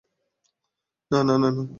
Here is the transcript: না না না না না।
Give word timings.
না 1.11 1.19
না 1.27 1.33
না 1.41 1.43
না 1.43 1.49
না। 1.57 1.63